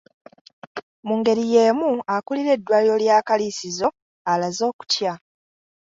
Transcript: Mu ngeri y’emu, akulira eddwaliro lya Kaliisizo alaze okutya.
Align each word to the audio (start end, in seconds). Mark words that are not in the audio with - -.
Mu 1.05 1.13
ngeri 1.19 1.43
y’emu, 1.53 1.89
akulira 2.15 2.49
eddwaliro 2.55 2.97
lya 3.03 3.17
Kaliisizo 3.27 3.87
alaze 4.31 4.61
okutya. 4.71 5.13